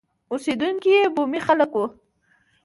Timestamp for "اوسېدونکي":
0.31-0.91